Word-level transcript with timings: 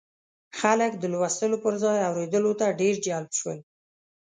خلک 0.59 0.91
د 0.97 1.03
لوستلو 1.13 1.57
پر 1.63 1.73
ځای 1.83 1.97
اورېدلو 2.09 2.51
ته 2.59 2.67
ډېر 2.81 2.95
جلب 3.05 3.31
شول. 3.39 3.59